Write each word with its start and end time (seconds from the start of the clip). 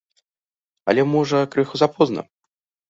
Але 0.93 1.01
можа 1.13 1.43
крыху 1.53 1.75
запозна? 1.85 2.21